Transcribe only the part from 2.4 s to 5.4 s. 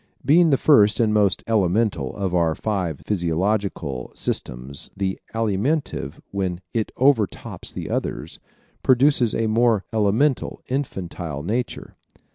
five physiological systems the